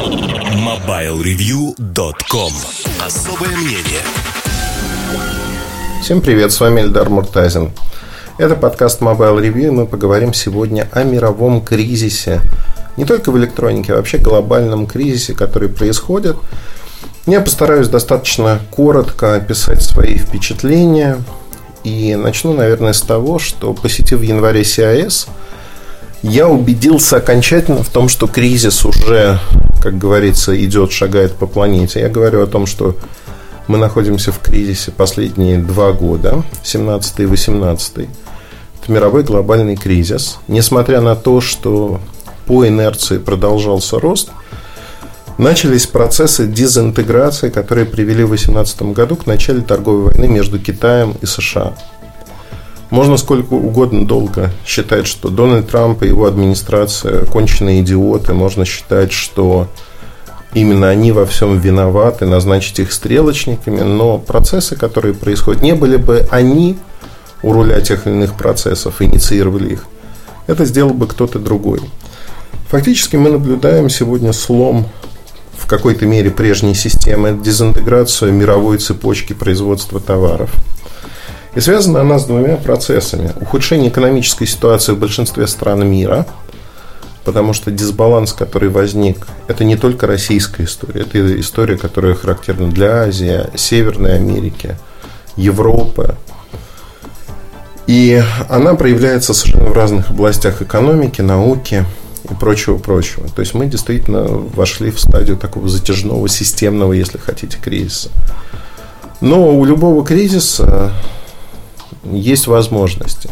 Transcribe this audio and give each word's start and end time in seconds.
MobileReview.com 0.00 2.52
Особое 3.04 3.54
мнение 3.54 4.00
Всем 6.00 6.22
привет, 6.22 6.52
с 6.52 6.60
вами 6.60 6.80
Эльдар 6.80 7.10
Муртазин. 7.10 7.72
Это 8.38 8.56
подкаст 8.56 9.02
Mobile 9.02 9.42
Review, 9.42 9.66
и 9.66 9.70
мы 9.70 9.86
поговорим 9.86 10.32
сегодня 10.32 10.88
о 10.92 11.04
мировом 11.04 11.60
кризисе. 11.60 12.40
Не 12.96 13.04
только 13.04 13.30
в 13.30 13.36
электронике, 13.36 13.92
а 13.92 13.96
вообще 13.96 14.16
глобальном 14.16 14.86
кризисе, 14.86 15.34
который 15.34 15.68
происходит. 15.68 16.38
Я 17.26 17.42
постараюсь 17.42 17.88
достаточно 17.88 18.58
коротко 18.70 19.34
описать 19.34 19.82
свои 19.82 20.16
впечатления. 20.16 21.22
И 21.84 22.16
начну, 22.16 22.54
наверное, 22.54 22.94
с 22.94 23.02
того, 23.02 23.38
что 23.38 23.74
посетив 23.74 24.20
в 24.20 24.22
январе 24.22 24.62
CIS, 24.62 25.28
я 26.22 26.48
убедился 26.48 27.16
окончательно 27.16 27.82
в 27.82 27.88
том, 27.88 28.08
что 28.08 28.26
кризис 28.26 28.84
уже, 28.84 29.38
как 29.82 29.96
говорится, 29.96 30.58
идет, 30.62 30.92
шагает 30.92 31.34
по 31.34 31.46
планете. 31.46 32.00
Я 32.00 32.08
говорю 32.08 32.42
о 32.42 32.46
том, 32.46 32.66
что 32.66 32.96
мы 33.66 33.78
находимся 33.78 34.32
в 34.32 34.40
кризисе 34.40 34.90
последние 34.90 35.58
два 35.58 35.92
года, 35.92 36.42
17 36.62 37.20
и 37.20 37.26
18. 37.26 37.96
Это 37.98 38.08
мировой 38.92 39.22
глобальный 39.22 39.76
кризис. 39.76 40.38
Несмотря 40.48 41.00
на 41.00 41.16
то, 41.16 41.40
что 41.40 42.00
по 42.46 42.66
инерции 42.66 43.18
продолжался 43.18 43.98
рост, 43.98 44.30
начались 45.38 45.86
процессы 45.86 46.46
дезинтеграции, 46.46 47.48
которые 47.48 47.86
привели 47.86 48.24
в 48.24 48.28
2018 48.28 48.82
году 48.92 49.16
к 49.16 49.26
началу 49.26 49.62
торговой 49.62 50.12
войны 50.12 50.28
между 50.28 50.58
Китаем 50.58 51.14
и 51.22 51.26
США. 51.26 51.74
Можно 52.90 53.16
сколько 53.16 53.54
угодно 53.54 54.04
долго 54.04 54.50
считать, 54.66 55.06
что 55.06 55.28
Дональд 55.28 55.68
Трамп 55.68 56.02
и 56.02 56.08
его 56.08 56.26
администрация 56.26 57.24
конченые 57.24 57.82
идиоты. 57.82 58.34
Можно 58.34 58.64
считать, 58.64 59.12
что 59.12 59.68
именно 60.54 60.88
они 60.88 61.12
во 61.12 61.24
всем 61.24 61.58
виноваты, 61.58 62.26
назначить 62.26 62.80
их 62.80 62.92
стрелочниками. 62.92 63.82
Но 63.82 64.18
процессы, 64.18 64.74
которые 64.74 65.14
происходят, 65.14 65.62
не 65.62 65.74
были 65.74 65.96
бы 65.96 66.26
они 66.32 66.78
у 67.44 67.52
руля 67.52 67.80
тех 67.80 68.08
или 68.08 68.14
иных 68.14 68.34
процессов, 68.34 69.00
инициировали 69.00 69.74
их. 69.74 69.84
Это 70.48 70.64
сделал 70.64 70.92
бы 70.92 71.06
кто-то 71.06 71.38
другой. 71.38 71.80
Фактически 72.70 73.14
мы 73.14 73.30
наблюдаем 73.30 73.88
сегодня 73.88 74.32
слом 74.32 74.88
в 75.56 75.68
какой-то 75.68 76.06
мере 76.06 76.30
прежней 76.32 76.74
системы, 76.74 77.38
дезинтеграцию 77.40 78.32
мировой 78.32 78.78
цепочки 78.78 79.32
производства 79.32 80.00
товаров– 80.00 80.50
и 81.54 81.60
связана 81.60 82.00
она 82.00 82.18
с 82.18 82.26
двумя 82.26 82.56
процессами. 82.56 83.32
Ухудшение 83.40 83.88
экономической 83.88 84.46
ситуации 84.46 84.92
в 84.92 84.98
большинстве 84.98 85.46
стран 85.46 85.86
мира, 85.88 86.26
потому 87.24 87.52
что 87.52 87.70
дисбаланс, 87.70 88.32
который 88.32 88.68
возник, 88.68 89.26
это 89.48 89.64
не 89.64 89.76
только 89.76 90.06
российская 90.06 90.64
история, 90.64 91.02
это 91.02 91.40
история, 91.40 91.76
которая 91.76 92.14
характерна 92.14 92.70
для 92.70 93.02
Азии, 93.02 93.46
Северной 93.56 94.16
Америки, 94.16 94.76
Европы. 95.36 96.16
И 97.86 98.22
она 98.48 98.74
проявляется 98.74 99.34
совершенно 99.34 99.70
в 99.70 99.72
разных 99.72 100.10
областях 100.10 100.62
экономики, 100.62 101.20
науки 101.20 101.84
и 102.30 102.34
прочего-прочего. 102.34 103.28
То 103.28 103.40
есть 103.40 103.54
мы 103.54 103.66
действительно 103.66 104.22
вошли 104.22 104.92
в 104.92 105.00
стадию 105.00 105.36
такого 105.36 105.68
затяжного, 105.68 106.28
системного, 106.28 106.92
если 106.92 107.18
хотите, 107.18 107.58
кризиса. 107.60 108.10
Но 109.20 109.56
у 109.56 109.64
любого 109.64 110.06
кризиса 110.06 110.92
есть 112.04 112.46
возможности. 112.46 113.30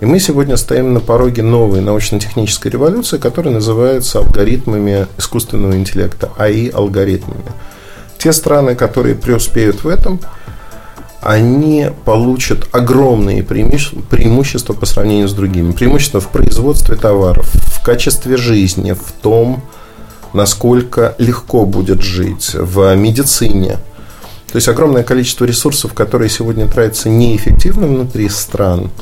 И 0.00 0.06
мы 0.06 0.18
сегодня 0.18 0.56
стоим 0.56 0.92
на 0.92 1.00
пороге 1.00 1.42
новой 1.42 1.80
научно-технической 1.80 2.70
революции, 2.70 3.18
которая 3.18 3.54
называется 3.54 4.18
алгоритмами 4.18 5.06
искусственного 5.18 5.76
интеллекта, 5.76 6.30
АИ-алгоритмами. 6.36 7.52
Те 8.18 8.32
страны, 8.32 8.74
которые 8.74 9.14
преуспеют 9.14 9.84
в 9.84 9.88
этом, 9.88 10.20
они 11.22 11.90
получат 12.04 12.68
огромные 12.72 13.42
преимущества 13.42 14.74
по 14.74 14.84
сравнению 14.84 15.28
с 15.28 15.32
другими. 15.32 15.72
Преимущества 15.72 16.20
в 16.20 16.28
производстве 16.28 16.96
товаров, 16.96 17.48
в 17.54 17.82
качестве 17.82 18.36
жизни, 18.36 18.92
в 18.92 19.12
том, 19.22 19.62
насколько 20.32 21.14
легко 21.18 21.64
будет 21.64 22.02
жить, 22.02 22.54
в 22.54 22.94
медицине– 22.96 23.78
то 24.54 24.58
есть 24.58 24.68
огромное 24.68 25.02
количество 25.02 25.46
ресурсов, 25.46 25.94
которые 25.94 26.30
сегодня 26.30 26.68
тратятся 26.68 27.08
неэффективно 27.08 27.88
внутри 27.88 28.28
стран, 28.28 28.92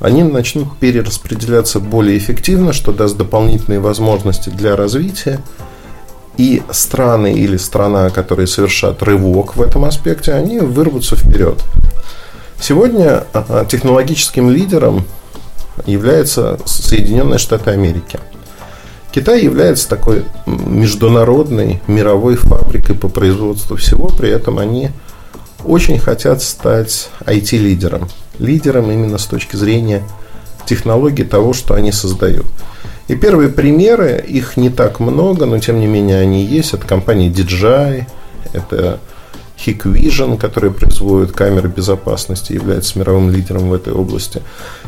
они 0.00 0.24
начнут 0.24 0.76
перераспределяться 0.78 1.78
более 1.78 2.18
эффективно, 2.18 2.72
что 2.72 2.90
даст 2.90 3.16
дополнительные 3.16 3.78
возможности 3.78 4.50
для 4.50 4.74
развития. 4.74 5.44
И 6.38 6.64
страны 6.72 7.34
или 7.34 7.56
страна, 7.56 8.10
которые 8.10 8.48
совершат 8.48 9.00
рывок 9.04 9.54
в 9.54 9.62
этом 9.62 9.84
аспекте, 9.84 10.32
они 10.32 10.58
вырвутся 10.58 11.14
вперед. 11.14 11.62
Сегодня 12.60 13.22
а, 13.32 13.64
технологическим 13.64 14.50
лидером 14.50 15.04
является 15.86 16.58
Соединенные 16.66 17.38
Штаты 17.38 17.70
Америки– 17.70 18.18
Китай 19.12 19.42
является 19.42 19.88
такой 19.88 20.24
международной 20.46 21.80
мировой 21.88 22.36
фабрикой 22.36 22.94
по 22.94 23.08
производству 23.08 23.76
всего, 23.76 24.08
при 24.08 24.30
этом 24.30 24.58
они 24.58 24.90
очень 25.64 25.98
хотят 25.98 26.42
стать 26.42 27.10
IT-лидером. 27.26 28.08
Лидером 28.38 28.90
именно 28.90 29.18
с 29.18 29.26
точки 29.26 29.56
зрения 29.56 30.02
технологий 30.64 31.24
того, 31.24 31.52
что 31.52 31.74
они 31.74 31.92
создают. 31.92 32.46
И 33.08 33.16
первые 33.16 33.48
примеры, 33.48 34.24
их 34.26 34.56
не 34.56 34.70
так 34.70 35.00
много, 35.00 35.44
но 35.44 35.58
тем 35.58 35.80
не 35.80 35.88
менее 35.88 36.20
они 36.20 36.44
есть. 36.44 36.74
Это 36.74 36.86
компания 36.86 37.28
DJI, 37.28 38.04
это 38.52 39.00
Hikvision, 39.58 40.38
который 40.38 40.70
производит 40.70 41.32
камеры 41.32 41.68
безопасности, 41.68 42.52
является 42.52 42.98
мировым 42.98 43.30
лидером 43.30 43.68
в 43.68 43.74
этой 43.74 43.92
области. 43.92 44.42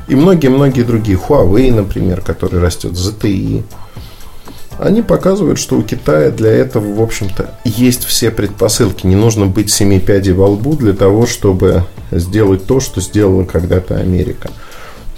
И 0.07 0.15
многие-многие 0.15 0.83
другие. 0.83 1.19
Huawei, 1.19 1.73
например, 1.73 2.21
который 2.21 2.61
растет, 2.61 2.93
ZTE 2.93 3.65
они 4.79 5.03
показывают, 5.03 5.59
что 5.59 5.77
у 5.77 5.83
Китая 5.83 6.31
для 6.31 6.51
этого, 6.51 6.95
в 6.95 7.03
общем-то, 7.03 7.55
есть 7.65 8.05
все 8.05 8.31
предпосылки. 8.31 9.07
Не 9.07 9.17
нужно 9.17 9.47
быть 9.47 9.71
семи 9.71 10.01
пядей 10.01 10.33
во 10.33 10.49
лбу 10.49 10.75
для 10.75 10.93
того, 10.93 11.27
чтобы 11.27 11.85
сделать 12.11 12.67
то, 12.67 12.81
что 12.81 13.01
сделала 13.01 13.45
когда-то 13.45 13.97
Америка. 13.97 14.51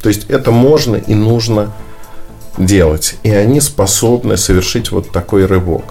То 0.02 0.08
есть 0.08 0.26
это 0.28 0.50
можно 0.50 0.96
и 0.96 1.14
нужно 1.14 1.72
делать. 2.58 3.16
И 3.22 3.30
они 3.30 3.60
способны 3.60 4.36
совершить 4.36 4.90
вот 4.90 5.10
такой 5.10 5.46
рывок. 5.46 5.84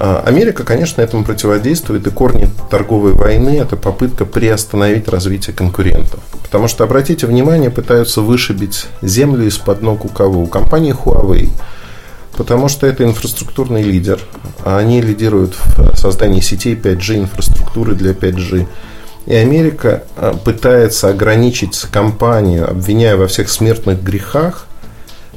А 0.00 0.22
Америка, 0.24 0.62
конечно, 0.62 1.00
этому 1.00 1.24
противодействует, 1.24 2.06
и 2.06 2.10
корни 2.10 2.48
торговой 2.70 3.14
войны– 3.14 3.58
это 3.60 3.76
попытка 3.76 4.24
приостановить 4.24 5.08
развитие 5.08 5.56
конкурентов. 5.56 6.20
Потому 6.44 6.68
что, 6.68 6.84
обратите 6.84 7.26
внимание, 7.26 7.70
пытаются 7.70 8.20
вышибить 8.20 8.86
землю 9.02 9.46
из-под 9.48 9.82
ног 9.82 10.04
у 10.04 10.08
кого? 10.08 10.42
У 10.42 10.46
компании 10.46 10.94
Huawei– 10.94 11.48
Потому 12.38 12.68
что 12.68 12.86
это 12.86 13.02
инфраструктурный 13.02 13.82
лидер. 13.82 14.20
А 14.64 14.78
они 14.78 15.02
лидируют 15.02 15.56
в 15.76 15.96
создании 15.96 16.40
сетей 16.40 16.76
5G, 16.76 17.18
инфраструктуры 17.18 17.96
для 17.96 18.12
5G. 18.12 18.68
И 19.26 19.34
Америка 19.34 20.04
а, 20.16 20.34
пытается 20.34 21.08
ограничить 21.08 21.76
компанию, 21.90 22.70
обвиняя 22.70 23.16
во 23.16 23.26
всех 23.26 23.50
смертных 23.50 24.04
грехах, 24.04 24.66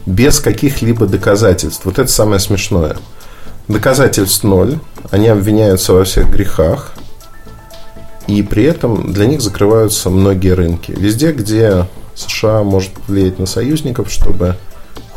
без 0.06 0.40
каких-либо 0.40 1.08
доказательств. 1.08 1.86
Вот 1.86 1.98
это 1.98 2.10
самое 2.10 2.40
смешное. 2.40 2.96
Доказательств 3.68 4.44
ноль. 4.44 4.78
Они 5.10 5.28
обвиняются 5.28 5.94
во 5.94 6.04
всех 6.04 6.30
грехах. 6.30 6.94
И 8.28 8.44
при 8.44 8.64
этом 8.64 9.12
для 9.12 9.26
них 9.26 9.42
закрываются 9.42 10.12
многие 10.12 10.54
рынки. 10.54 10.92
Везде, 10.96 11.32
где 11.32 11.88
США 12.14 12.62
может 12.62 12.92
влиять 13.08 13.40
на 13.40 13.48
союзников, 13.48 14.12
чтобы 14.12 14.56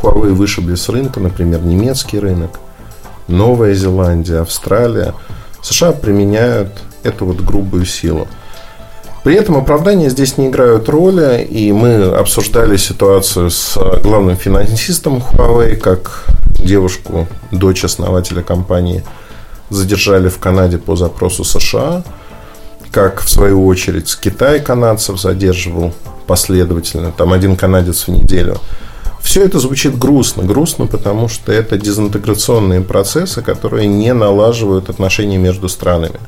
Huawei 0.05 0.35
вышибли 0.35 0.75
с 0.75 0.89
рынка, 0.91 1.19
например, 1.19 1.63
немецкий 1.63 2.19
рынок, 2.19 2.61
Новая 3.27 3.75
Зеландия, 3.75 4.41
Австралия. 4.41 5.15
США 5.63 5.93
применяют 5.93 6.73
эту 7.03 7.25
вот 7.25 7.41
грубую 7.41 7.87
силу. 7.87 8.29
При 9.23 9.35
этом 9.35 9.57
оправдания 9.57 10.11
здесь 10.11 10.37
не 10.37 10.49
играют 10.49 10.91
роли, 10.91 11.43
и 11.43 11.73
мы 11.73 12.03
обсуждали 12.03 12.77
ситуацию 12.77 13.49
с 13.49 13.79
главным 14.03 14.37
финансистом 14.37 15.23
Huawei, 15.33 15.77
как 15.77 16.27
девушку, 16.59 17.27
дочь 17.51 17.85
основателя 17.85 18.43
компании, 18.43 19.03
задержали 19.71 20.29
в 20.29 20.39
Канаде 20.39 20.77
по 20.77 20.97
запросу 20.97 21.45
США, 21.45 22.05
как 22.91 23.23
в 23.23 23.31
свою 23.31 23.65
очередь 23.67 24.15
Китай 24.21 24.61
канадцев 24.61 25.19
задерживал 25.19 25.95
последовательно, 26.27 27.11
там 27.11 27.33
один 27.33 27.57
канадец 27.57 28.07
в 28.07 28.09
неделю– 28.09 28.59
все 29.25 29.43
это 29.43 29.59
звучит 29.59 29.99
грустно. 29.99 30.43
Грустно, 30.43 30.87
потому 30.87 31.29
что 31.29 31.51
это 31.51 31.79
дезинтеграционные 31.79 32.83
процессы, 32.83 33.41
которые 33.41 33.89
не 33.89 34.13
налаживают 34.13 34.91
отношения 34.91 35.39
между 35.39 35.69
странами. 35.69 36.21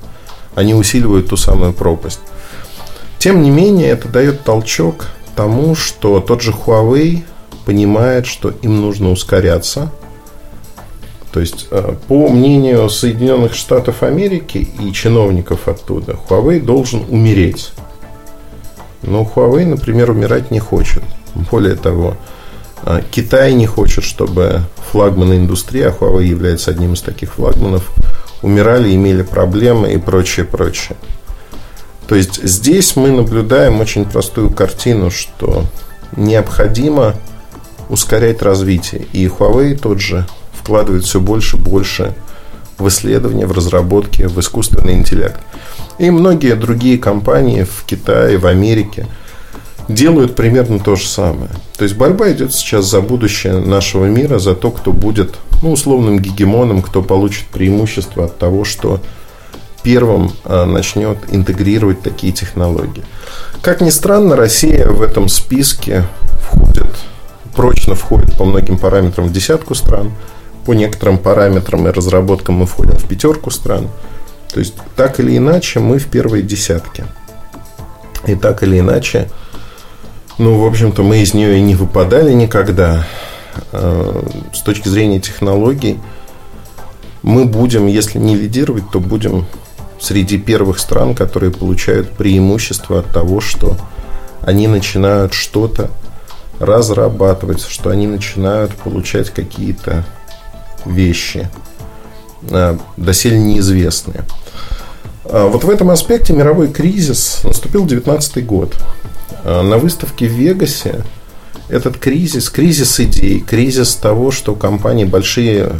Они 0.54 0.74
усиливают 0.74 1.28
ту 1.28 1.36
самую 1.36 1.74
пропасть. 1.74 2.20
Тем 3.18 3.42
не 3.42 3.50
менее, 3.50 3.90
это 3.90 4.08
дает 4.08 4.44
толчок 4.44 5.08
тому, 5.36 5.74
что 5.74 6.20
тот 6.20 6.40
же 6.40 6.52
Huawei 6.52 7.22
понимает, 7.66 8.26
что 8.26 8.48
им 8.62 8.80
нужно 8.80 9.10
ускоряться. 9.10 9.92
То 11.32 11.40
есть, 11.40 11.68
э, 11.70 11.94
по 12.08 12.28
мнению 12.28 12.88
Соединенных 12.88 13.52
Штатов 13.52 14.02
Америки 14.02 14.68
и 14.80 14.90
чиновников 14.92 15.68
оттуда, 15.68 16.16
Huawei 16.28 16.60
должен 16.60 17.04
умереть. 17.10 17.72
Но 19.02 19.22
Huawei, 19.22 19.66
например, 19.66 20.10
умирать 20.10 20.50
не 20.50 20.60
хочет. 20.60 21.02
Более 21.50 21.76
того, 21.76 22.16
Китай 23.10 23.54
не 23.54 23.66
хочет, 23.66 24.04
чтобы 24.04 24.62
флагманы 24.90 25.34
индустрии, 25.34 25.82
а 25.82 25.90
Huawei 25.90 26.24
является 26.24 26.70
одним 26.70 26.92
из 26.94 27.02
таких 27.02 27.34
флагманов, 27.34 27.90
умирали, 28.42 28.94
имели 28.94 29.22
проблемы 29.22 29.92
и 29.92 29.98
прочее, 29.98 30.46
прочее. 30.46 30.96
То 32.06 32.14
есть 32.14 32.42
здесь 32.42 32.94
мы 32.94 33.10
наблюдаем 33.10 33.80
очень 33.80 34.04
простую 34.04 34.50
картину, 34.50 35.10
что 35.10 35.64
необходимо 36.16 37.14
ускорять 37.88 38.42
развитие. 38.42 39.06
И 39.12 39.26
Huawei 39.26 39.76
тот 39.76 40.00
же 40.00 40.26
вкладывает 40.52 41.04
все 41.04 41.20
больше 41.20 41.56
и 41.56 41.60
больше 41.60 42.14
в 42.78 42.86
исследования, 42.88 43.46
в 43.46 43.52
разработки, 43.52 44.22
в 44.22 44.38
искусственный 44.38 44.94
интеллект. 44.94 45.40
И 45.98 46.10
многие 46.10 46.54
другие 46.54 46.98
компании 46.98 47.64
в 47.64 47.84
Китае, 47.86 48.38
в 48.38 48.46
Америке 48.46 49.06
делают 49.88 50.34
примерно 50.34 50.78
то 50.78 50.96
же 50.96 51.06
самое. 51.06 51.50
То 51.76 51.84
есть 51.84 51.96
борьба 51.96 52.32
идет 52.32 52.52
сейчас 52.52 52.86
за 52.86 53.00
будущее 53.00 53.58
нашего 53.58 54.06
мира, 54.06 54.38
за 54.38 54.54
то, 54.54 54.70
кто 54.70 54.92
будет 54.92 55.36
ну, 55.62 55.72
условным 55.72 56.18
гегемоном, 56.18 56.82
кто 56.82 57.02
получит 57.02 57.46
преимущество 57.46 58.24
от 58.24 58.38
того, 58.38 58.64
что 58.64 59.00
первым 59.82 60.32
а, 60.44 60.66
начнет 60.66 61.18
интегрировать 61.30 62.02
такие 62.02 62.32
технологии. 62.32 63.04
Как 63.62 63.80
ни 63.80 63.90
странно, 63.90 64.36
Россия 64.36 64.88
в 64.88 65.00
этом 65.00 65.28
списке 65.28 66.04
входит, 66.40 66.86
прочно 67.54 67.94
входит 67.94 68.36
по 68.36 68.44
многим 68.44 68.78
параметрам 68.78 69.26
в 69.26 69.32
десятку 69.32 69.74
стран. 69.74 70.12
По 70.64 70.72
некоторым 70.72 71.18
параметрам 71.18 71.86
и 71.86 71.92
разработкам 71.92 72.56
мы 72.56 72.66
входим 72.66 72.96
в 72.96 73.06
пятерку 73.06 73.50
стран. 73.50 73.88
То 74.52 74.58
есть, 74.58 74.74
так 74.96 75.20
или 75.20 75.36
иначе, 75.36 75.78
мы 75.78 75.98
в 75.98 76.06
первой 76.06 76.42
десятке. 76.42 77.04
И 78.26 78.34
так 78.34 78.64
или 78.64 78.80
иначе, 78.80 79.28
ну, 80.38 80.58
в 80.60 80.66
общем-то, 80.66 81.02
мы 81.02 81.22
из 81.22 81.34
нее 81.34 81.58
и 81.58 81.62
не 81.62 81.74
выпадали 81.74 82.32
никогда. 82.32 83.06
А, 83.72 84.24
с 84.52 84.60
точки 84.60 84.88
зрения 84.88 85.20
технологий, 85.20 85.98
мы 87.22 87.44
будем, 87.44 87.86
если 87.86 88.18
не 88.18 88.36
лидировать, 88.36 88.90
то 88.90 89.00
будем 89.00 89.46
среди 89.98 90.38
первых 90.38 90.78
стран, 90.78 91.14
которые 91.14 91.50
получают 91.50 92.10
преимущество 92.10 93.00
от 93.00 93.06
того, 93.06 93.40
что 93.40 93.76
они 94.42 94.68
начинают 94.68 95.32
что-то 95.32 95.90
разрабатывать, 96.58 97.62
что 97.62 97.90
они 97.90 98.06
начинают 98.06 98.74
получать 98.74 99.30
какие-то 99.30 100.04
вещи, 100.84 101.50
а, 102.50 102.78
доселе 102.96 103.38
неизвестные. 103.38 104.24
А, 105.24 105.48
вот 105.48 105.64
в 105.64 105.70
этом 105.70 105.90
аспекте 105.90 106.32
мировой 106.32 106.68
кризис 106.68 107.40
наступил 107.42 107.86
19 107.86 108.44
год. 108.46 108.76
А, 109.44 109.62
на 109.62 109.78
выставке 109.78 110.28
в 110.28 110.32
Вегасе 110.32 111.04
этот 111.68 111.98
кризис, 111.98 112.48
кризис 112.50 113.00
идей, 113.00 113.40
кризис 113.40 113.96
того, 113.96 114.30
что 114.30 114.54
компании, 114.54 115.04
большие 115.04 115.72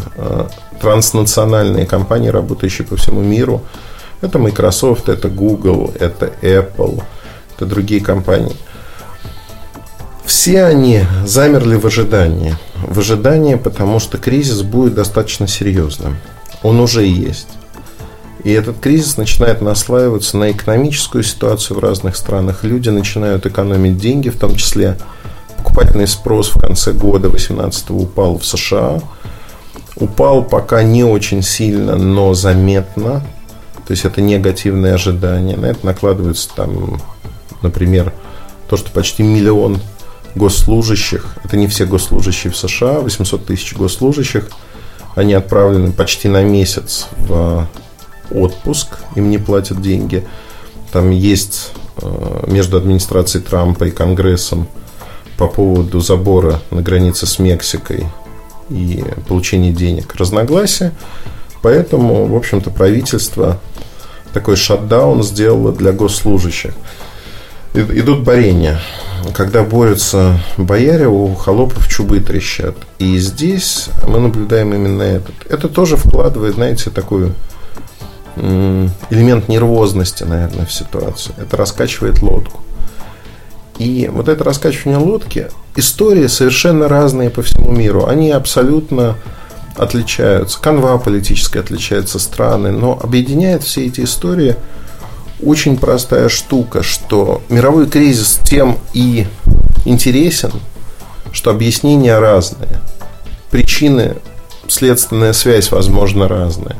транснациональные 0.80 1.86
компании, 1.86 2.28
работающие 2.28 2.86
по 2.86 2.96
всему 2.96 3.20
миру, 3.20 3.62
это 4.20 4.38
Microsoft, 4.38 5.08
это 5.08 5.28
Google, 5.28 5.92
это 5.98 6.32
Apple, 6.42 7.02
это 7.54 7.66
другие 7.66 8.00
компании. 8.00 8.56
Все 10.24 10.64
они 10.64 11.04
замерли 11.24 11.76
в 11.76 11.86
ожидании. 11.86 12.56
В 12.74 12.98
ожидании, 12.98 13.54
потому 13.54 14.00
что 14.00 14.18
кризис 14.18 14.62
будет 14.62 14.94
достаточно 14.94 15.46
серьезным. 15.46 16.16
Он 16.62 16.80
уже 16.80 17.04
есть. 17.04 17.48
И 18.46 18.52
этот 18.52 18.78
кризис 18.78 19.16
начинает 19.16 19.60
наслаиваться 19.60 20.36
на 20.36 20.52
экономическую 20.52 21.24
ситуацию 21.24 21.76
в 21.76 21.80
разных 21.80 22.14
странах. 22.14 22.62
Люди 22.62 22.88
начинают 22.90 23.44
экономить 23.44 23.98
деньги, 23.98 24.28
в 24.28 24.38
том 24.38 24.54
числе 24.54 24.96
покупательный 25.56 26.06
спрос 26.06 26.50
в 26.50 26.60
конце 26.60 26.92
года 26.92 27.28
2018 27.28 27.90
упал 27.90 28.38
в 28.38 28.46
США. 28.46 29.00
Упал 29.96 30.44
пока 30.44 30.84
не 30.84 31.02
очень 31.02 31.42
сильно, 31.42 31.96
но 31.96 32.34
заметно. 32.34 33.26
То 33.84 33.90
есть 33.90 34.04
это 34.04 34.20
негативные 34.20 34.94
ожидания. 34.94 35.56
На 35.56 35.66
это 35.66 35.84
накладывается 35.84 36.48
там, 36.54 37.02
например, 37.62 38.12
то, 38.68 38.76
что 38.76 38.92
почти 38.92 39.24
миллион 39.24 39.80
госслужащих, 40.36 41.34
это 41.42 41.56
не 41.56 41.66
все 41.66 41.84
госслужащие 41.84 42.52
в 42.52 42.56
США, 42.56 43.00
800 43.00 43.44
тысяч 43.44 43.74
госслужащих, 43.74 44.50
они 45.16 45.34
отправлены 45.34 45.90
почти 45.90 46.28
на 46.28 46.44
месяц 46.44 47.08
в 47.16 47.66
отпуск, 48.30 48.98
им 49.14 49.30
не 49.30 49.38
платят 49.38 49.80
деньги. 49.80 50.26
Там 50.92 51.10
есть 51.10 51.72
э, 52.00 52.44
между 52.46 52.76
администрацией 52.76 53.42
Трампа 53.44 53.84
и 53.84 53.90
Конгрессом 53.90 54.68
по 55.36 55.46
поводу 55.48 56.00
забора 56.00 56.60
на 56.70 56.82
границе 56.82 57.26
с 57.26 57.38
Мексикой 57.38 58.06
и 58.70 59.04
получения 59.28 59.72
денег 59.72 60.14
разногласия. 60.14 60.92
Поэтому, 61.62 62.26
в 62.26 62.36
общем-то, 62.36 62.70
правительство 62.70 63.60
такой 64.32 64.56
шатдаун 64.56 65.22
сделало 65.22 65.72
для 65.72 65.92
госслужащих. 65.92 66.72
Идут 67.74 68.20
борения. 68.20 68.80
Когда 69.34 69.62
борются 69.62 70.40
бояре, 70.56 71.08
у 71.08 71.34
холопов 71.34 71.88
чубы 71.88 72.20
трещат. 72.20 72.76
И 72.98 73.18
здесь 73.18 73.88
мы 74.06 74.18
наблюдаем 74.18 74.72
именно 74.72 75.02
этот. 75.02 75.34
Это 75.48 75.68
тоже 75.68 75.96
вкладывает, 75.96 76.54
знаете, 76.54 76.90
такой 76.90 77.32
элемент 78.36 79.48
нервозности, 79.48 80.24
наверное, 80.24 80.66
в 80.66 80.72
ситуацию. 80.72 81.34
Это 81.38 81.56
раскачивает 81.56 82.22
лодку. 82.22 82.60
И 83.78 84.08
вот 84.12 84.28
это 84.28 84.42
раскачивание 84.44 84.98
лодки, 84.98 85.48
истории 85.74 86.26
совершенно 86.28 86.88
разные 86.88 87.30
по 87.30 87.42
всему 87.42 87.70
миру. 87.70 88.06
Они 88.06 88.30
абсолютно 88.30 89.16
отличаются, 89.76 90.60
канва 90.60 90.96
политическая 90.98 91.60
отличается, 91.60 92.18
страны, 92.18 92.72
но 92.72 92.98
объединяет 93.02 93.62
все 93.62 93.86
эти 93.86 94.02
истории 94.02 94.56
очень 95.42 95.76
простая 95.76 96.30
штука, 96.30 96.82
что 96.82 97.42
мировой 97.50 97.86
кризис 97.86 98.40
тем 98.42 98.78
и 98.94 99.26
интересен, 99.84 100.52
что 101.32 101.50
объяснения 101.50 102.18
разные, 102.18 102.80
причины, 103.50 104.16
следственная 104.68 105.34
связь, 105.34 105.70
возможно, 105.70 106.26
разная, 106.26 106.76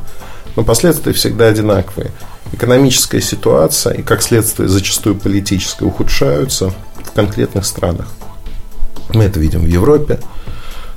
но 0.57 0.65
последствия 0.65 1.13
всегда 1.13 1.47
одинаковые. 1.47 2.11
Экономическая 2.53 3.21
ситуация 3.21 3.95
и, 3.95 4.03
как 4.03 4.23
следствие, 4.23 4.69
зачастую 4.69 5.17
политическая, 5.17 5.85
ухудшаются 5.85 6.73
в 7.05 7.13
конкретных 7.13 7.67
странах. 7.67 8.09
Мы 9.13 9.25
это 9.25 9.39
видим 9.39 9.61
в 9.61 9.69
Европе, 9.69 10.19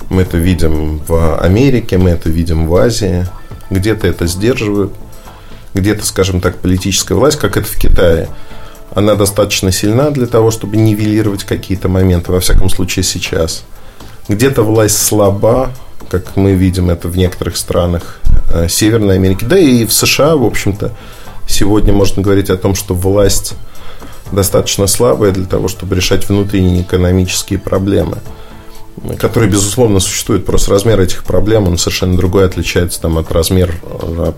мы 0.08 0.22
это 0.22 0.38
видим 0.38 0.98
в 1.06 1.38
Америке, 1.38 1.98
мы 1.98 2.10
это 2.10 2.30
видим 2.30 2.66
в 2.66 2.74
Азии. 2.74 3.26
Где-то 3.70 4.08
это 4.08 4.26
сдерживают, 4.26 4.94
где-то, 5.74 6.04
скажем 6.04 6.40
так, 6.40 6.58
политическая 6.58 7.14
власть, 7.14 7.38
как 7.38 7.56
это 7.56 7.66
в 7.66 7.76
Китае, 7.76 8.28
она 8.92 9.14
достаточно 9.14 9.70
сильна 9.70 10.10
для 10.10 10.26
того, 10.26 10.50
чтобы 10.50 10.76
нивелировать 10.76 11.44
какие-то 11.44 11.88
моменты, 11.88 12.32
во 12.32 12.40
всяком 12.40 12.68
случае 12.68 13.04
сейчас. 13.04 13.64
Где-то 14.28 14.62
власть 14.62 14.98
слаба, 14.98 15.70
как 16.10 16.36
мы 16.36 16.52
видим 16.52 16.90
это 16.90 17.08
в 17.08 17.16
некоторых 17.16 17.56
странах 17.56 18.20
э, 18.52 18.68
Северной 18.68 19.14
Америки, 19.14 19.44
да 19.44 19.58
и 19.58 19.86
в 19.86 19.92
США, 19.92 20.36
в 20.36 20.44
общем-то, 20.44 20.92
сегодня 21.46 21.92
можно 21.92 22.22
говорить 22.22 22.50
о 22.50 22.56
том, 22.56 22.74
что 22.74 22.94
власть 22.94 23.54
достаточно 24.32 24.86
слабая 24.86 25.32
для 25.32 25.46
того, 25.46 25.68
чтобы 25.68 25.96
решать 25.96 26.28
внутренние 26.28 26.82
экономические 26.82 27.58
проблемы 27.58 28.18
который, 29.18 29.48
безусловно, 29.48 29.98
существует. 30.00 30.44
Просто 30.44 30.72
размер 30.72 31.00
этих 31.00 31.24
проблем, 31.24 31.66
он 31.66 31.78
совершенно 31.78 32.16
другой, 32.16 32.44
отличается 32.44 33.00
там, 33.00 33.16
от 33.18 33.32
размера 33.32 33.72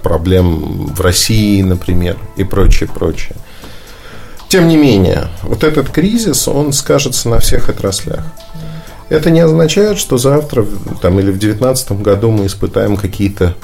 проблем 0.03 0.87
в 0.95 1.01
России, 1.01 1.63
например, 1.63 2.17
и 2.37 2.45
прочее, 2.45 2.89
прочее. 2.89 3.35
Тем 4.49 4.69
не 4.69 4.77
менее, 4.77 5.29
вот 5.43 5.65
этот 5.65 5.89
кризис, 5.89 6.47
он 6.47 6.73
скажется 6.73 7.29
на 7.29 7.39
всех 7.39 7.71
отраслях. 7.71 8.23
Это 9.13 9.29
не 9.29 9.41
означает, 9.41 9.99
что 9.99 10.17
завтра 10.17 10.65
там, 11.03 11.21
или 11.21 11.31
в 11.31 11.39
2019 11.39 12.01
году 12.01 12.31
мы 12.31 12.47
испытаем 12.47 12.97
какие-то 12.97 13.55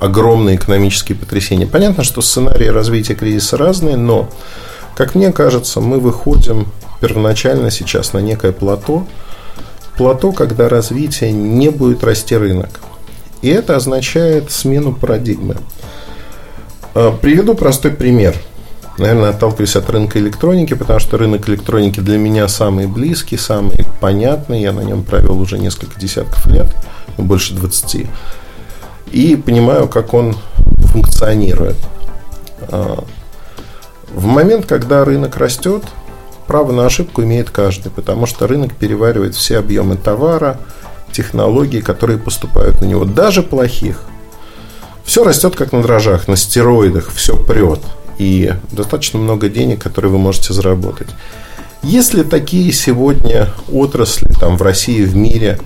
огромные 0.00 0.56
экономические 0.56 1.16
потрясения. 1.16 1.64
Понятно, 1.64 2.02
что 2.02 2.20
сценарии 2.20 2.66
развития 2.66 3.14
кризиса 3.14 3.56
разные, 3.56 3.96
но, 3.96 4.28
как 4.96 5.14
мне 5.14 5.30
кажется, 5.30 5.80
мы 5.80 6.00
выходим 6.00 6.66
первоначально 7.00 7.70
сейчас 7.70 8.14
на 8.14 8.18
некое 8.18 8.50
плато, 8.50 9.06
плато, 9.96 10.32
когда 10.32 10.68
развитие 10.68 11.30
не 11.30 11.68
будет 11.68 12.02
расти 12.02 12.36
рынок. 12.36 12.80
И 13.42 13.48
это 13.48 13.76
означает 13.76 14.50
смену 14.50 14.92
парадигмы. 14.92 15.56
А, 16.94 17.12
приведу 17.12 17.54
простой 17.54 17.92
пример. 17.92 18.34
Наверное, 18.98 19.30
отталкиваюсь 19.30 19.76
от 19.76 19.90
рынка 19.90 20.18
электроники, 20.18 20.72
потому 20.74 21.00
что 21.00 21.18
рынок 21.18 21.48
электроники 21.48 22.00
для 22.00 22.16
меня 22.16 22.48
самый 22.48 22.86
близкий, 22.86 23.36
самый 23.36 23.84
понятный. 24.00 24.62
Я 24.62 24.72
на 24.72 24.80
нем 24.80 25.02
провел 25.04 25.38
уже 25.38 25.58
несколько 25.58 26.00
десятков 26.00 26.46
лет, 26.46 26.74
больше 27.18 27.54
20. 27.54 28.06
и 29.12 29.36
понимаю, 29.36 29.88
как 29.88 30.14
он 30.14 30.36
функционирует. 30.92 31.76
А, 32.68 33.04
в 34.14 34.24
момент, 34.24 34.64
когда 34.64 35.04
рынок 35.04 35.36
растет, 35.36 35.84
право 36.46 36.72
на 36.72 36.86
ошибку 36.86 37.22
имеет 37.22 37.50
каждый, 37.50 37.90
потому 37.90 38.24
что 38.24 38.46
рынок 38.46 38.74
переваривает 38.74 39.34
все 39.34 39.58
объемы 39.58 39.96
товара, 39.96 40.58
технологий, 41.12 41.82
которые 41.82 42.18
поступают 42.18 42.80
на 42.80 42.86
него, 42.86 43.04
даже 43.04 43.42
плохих. 43.42 44.00
Все 45.04 45.22
растет 45.22 45.54
как 45.54 45.72
на 45.72 45.82
дрожжах, 45.82 46.28
на 46.28 46.36
стероидах, 46.36 47.12
все 47.12 47.36
прет. 47.36 47.80
И 48.18 48.52
достаточно 48.72 49.18
много 49.18 49.48
денег, 49.48 49.82
которые 49.82 50.10
вы 50.10 50.18
можете 50.18 50.52
заработать. 50.52 51.08
Есть 51.82 52.14
ли 52.14 52.24
такие 52.24 52.72
сегодня 52.72 53.50
отрасли 53.70 54.28
там, 54.40 54.56
в 54.56 54.62
России, 54.62 55.04
в 55.04 55.14
мире, 55.14 55.60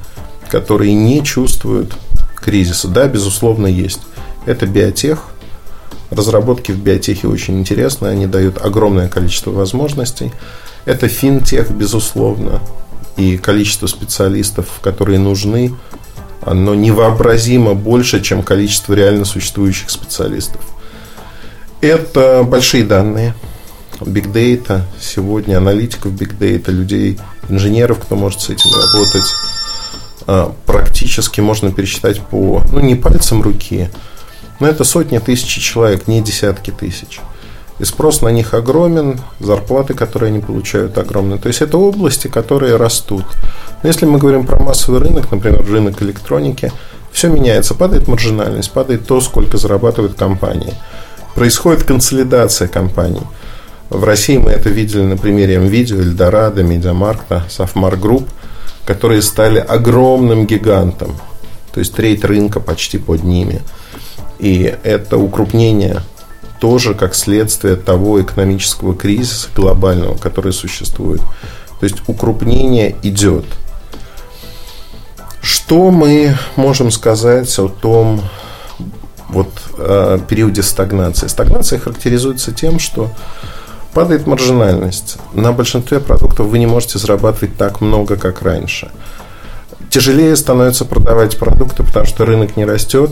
которые 0.51 0.93
не 0.95 1.23
чувствуют 1.25 1.97
кризиса? 2.37 2.89
Да, 2.89 3.07
безусловно, 3.07 3.67
есть. 3.67 4.01
Это 4.47 4.67
биотех. 4.67 5.25
Разработки 6.11 6.73
в 6.73 6.79
биотехе 6.79 7.29
очень 7.29 7.61
интересны, 7.61 8.09
они 8.09 8.27
дают 8.27 8.59
огромное 8.61 9.09
количество 9.09 9.53
возможностей. 9.53 10.33
Это 10.85 11.07
финтех, 11.09 11.71
безусловно, 11.71 12.61
и 13.17 13.39
количество 13.39 13.87
специалистов, 13.87 14.81
которые 14.83 15.21
нужны, 15.21 15.73
оно 16.43 16.75
невообразимо 16.75 17.75
больше, 17.75 18.21
чем 18.21 18.43
количество 18.43 18.95
реально 18.95 19.25
существующих 19.25 19.91
специалистов. 19.91 20.61
Это 21.81 22.43
большие 22.45 22.85
данные– 22.85 23.35
Big 24.01 24.33
Data 24.33 24.83
сегодня, 25.01 25.59
аналитиков 25.59 26.13
Big 26.13 26.37
Data, 26.39 26.71
людей, 26.71 27.19
инженеров, 27.49 28.01
кто 28.01 28.17
может 28.17 28.41
с 28.41 28.51
этим 28.51 28.71
работать, 28.71 29.25
а, 30.27 30.55
практически 30.67 31.41
можно 31.41 31.73
пересчитать 31.73 32.21
по, 32.21 32.63
ну, 32.73 32.81
не 32.81 32.95
пальцем 32.95 33.43
руки, 33.43 33.89
но 34.59 34.67
это 34.67 34.85
сотни 34.85 35.19
тысяч 35.19 35.63
человек, 35.63 36.07
не 36.07 36.23
десятки 36.23 36.71
тысяч. 36.71 37.21
И 37.79 37.85
спрос 37.85 38.21
на 38.21 38.29
них 38.29 38.53
огромен, 38.53 39.19
зарплаты, 39.39 39.95
которые 39.95 40.29
они 40.29 40.41
получают, 40.41 40.99
огромные. 40.99 41.39
То 41.39 41.49
есть 41.49 41.63
это 41.63 41.79
области, 41.79 42.29
которые 42.29 42.77
растут. 42.77 43.25
Но 43.83 43.89
если 43.89 44.05
мы 44.05 44.19
говорим 44.19 44.45
про 44.45 44.63
массовый 44.63 45.01
рынок, 45.01 45.31
например, 45.31 45.65
рынок 45.65 46.03
электроники, 46.03 46.71
все 47.11 47.29
меняется, 47.29 47.75
падает 47.75 48.07
маржинальность, 48.07 48.71
падает 48.71 49.07
то, 49.07 49.23
сколько 49.23 49.57
зарабатывают 49.57 50.15
компании. 50.15 50.75
Происходит 51.35 51.85
консолидация 51.85 52.69
компаний– 52.69 53.23
в 53.91 54.05
России 54.05 54.39
мы 54.39 54.53
это 54.53 54.69
видели 54.69 55.03
на 55.03 55.17
примере 55.17 55.59
МВидео, 55.59 55.99
Эльдорадо, 55.99 56.63
Медиамаркта, 56.63 57.45
Сафмар 57.49 57.97
Групп, 57.97 58.29
которые 58.87 59.21
стали 59.21 59.59
огромным 59.59 60.47
гигантом. 60.47 61.17
То 61.75 61.81
есть 61.81 61.95
треть 61.95 62.25
рынка 62.25 62.61
почти 62.61 62.99
под 62.99 63.25
ними. 63.25 63.63
И 64.39 64.73
это 64.85 65.19
укрупнение 65.19 66.03
тоже 66.61 66.95
как 66.95 67.17
следствие 67.17 67.75
того 67.75 68.23
экономического 68.23 68.95
кризиса 68.95 69.49
глобального, 69.57 70.17
который 70.17 70.53
существует. 70.53 71.21
То 71.81 71.85
есть 71.85 71.97
укрупнение 72.07 72.95
идет. 73.03 73.45
Что 75.43 75.91
мы 75.91 76.37
можем 76.55 76.93
сказать 76.93 77.59
о 77.59 77.67
том 77.67 78.23
вот, 79.33 79.49
э, 79.79 80.19
периоде 80.29 80.63
стагнации? 80.63 81.27
Стагнация 81.27 81.79
характеризуется 81.79 82.53
тем, 82.53 82.79
что 82.79 83.11
Падает 83.93 84.27
маржинальность. 84.27 85.17
На 85.33 85.51
большинстве 85.51 85.99
продуктов 85.99 86.47
вы 86.47 86.61
не 86.61 86.67
можете 86.67 86.99
зарабатывать 86.99 87.57
так 87.57 87.81
много, 87.81 88.17
как 88.17 88.43
раньше. 88.43 88.89
Тяжелее 89.89 90.37
становится 90.37 90.85
продавать 90.85 91.37
продукты, 91.37 91.83
потому 91.83 92.07
что 92.07 92.25
рынок 92.25 92.57
не 92.57 92.65
растет, 92.65 93.11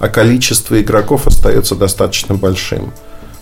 а 0.00 0.08
количество 0.08 0.80
игроков 0.80 1.28
остается 1.28 1.76
достаточно 1.76 2.34
большим. 2.34 2.92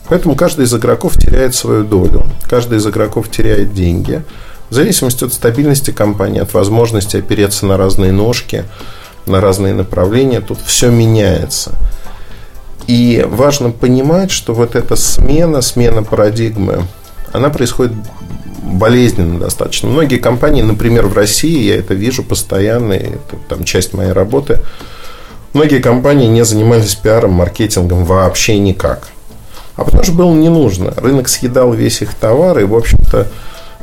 Поэтому 0.09 0.35
каждый 0.35 0.67
из 0.67 0.75
игроков 0.75 1.17
теряет 1.17 1.55
свою 1.55 1.83
долю, 1.83 2.27
каждый 2.49 2.77
из 2.77 2.87
игроков 2.87 3.31
теряет 3.31 3.73
деньги. 3.73 4.23
В 4.69 4.75
зависимости 4.75 5.25
от 5.25 5.33
стабильности 5.33 5.93
компании, 5.93 6.43
от 6.43 6.53
возможности 6.53 7.17
опереться 7.17 7.65
на 7.65 7.79
разные 7.79 8.13
ножки, 8.13 8.65
на 9.25 9.41
разные 9.41 9.73
направления, 9.73 10.43
тут 10.43 10.59
все 10.63 10.91
меняется– 10.91 11.73
и 12.87 13.25
важно 13.29 13.71
понимать, 13.71 14.31
что 14.31 14.55
вот 14.55 14.77
эта 14.77 14.97
смена, 14.97 15.61
смена 15.61 16.03
парадигмы, 16.03 16.85
она 17.33 17.51
происходит 17.51 17.95
болезненно 18.63 19.39
достаточно. 19.39 19.89
Многие 19.89 20.19
компании, 20.19 20.63
например, 20.63 21.07
в 21.07 21.15
России, 21.15 21.65
я 21.65 21.77
это 21.77 21.95
вижу 21.95 22.23
постоянно, 22.23 22.93
это 22.93 23.37
там 23.49 23.65
часть 23.65 23.93
моей 23.93 24.13
работы, 24.13 24.61
многие 25.53 25.81
компании 25.81 26.27
не 26.27 26.45
занимались 26.45 26.95
пиаром, 26.95 27.33
маркетингом 27.33 28.05
вообще 28.05 28.59
никак. 28.59 29.09
А 29.77 29.85
потому 29.85 30.03
что 30.03 30.13
было 30.13 30.35
не 30.35 30.49
нужно. 30.49 30.93
Рынок 30.97 31.29
съедал 31.29 31.73
весь 31.73 32.03
их 32.03 32.15
товар, 32.15 32.59
и, 32.59 32.65
в 32.65 32.75
общем-то, 32.75 33.29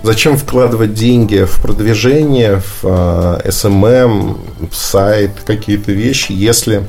зачем 0.02 0.38
вкладывать 0.38 0.94
деньги 0.94 1.44
в 1.44 1.62
продвижение, 1.62 2.62
в 2.62 2.84
SMM, 2.84 3.44
а, 3.44 3.44
эм 3.68 3.86
эм, 3.86 4.38
в 4.72 4.76
сайт, 4.76 5.32
какие-то 5.46 5.92
вещи, 5.92 6.32
если 6.32 6.84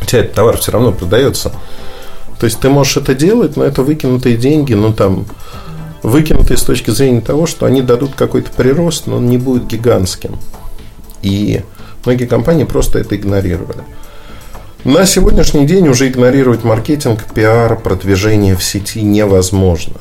у 0.00 0.04
тебя 0.04 0.20
этот 0.20 0.34
товар 0.34 0.56
все 0.58 0.72
равно 0.72 0.92
продается. 0.92 1.52
То 2.38 2.46
есть 2.46 2.60
ты 2.60 2.68
можешь 2.68 2.96
это 2.96 3.14
делать, 3.14 3.56
но 3.56 3.64
это 3.64 3.82
выкинутые 3.82 4.36
деньги, 4.36 4.74
ну 4.74 4.92
там 4.92 5.26
выкинутые 6.02 6.58
с 6.58 6.62
точки 6.62 6.90
зрения 6.90 7.20
того, 7.20 7.46
что 7.46 7.66
они 7.66 7.80
дадут 7.80 8.14
какой-то 8.14 8.50
прирост, 8.50 9.06
но 9.06 9.16
он 9.16 9.28
не 9.28 9.38
будет 9.38 9.66
гигантским. 9.66 10.38
И 11.22 11.62
многие 12.04 12.26
компании 12.26 12.64
просто 12.64 12.98
это 12.98 13.16
игнорировали. 13.16 13.82
На 14.84 15.06
сегодняшний 15.06 15.66
день 15.66 15.88
уже 15.88 16.08
игнорировать 16.08 16.62
маркетинг, 16.62 17.24
пиар, 17.32 17.78
продвижение 17.80 18.54
в 18.54 18.62
сети 18.62 19.00
невозможно. 19.00 19.94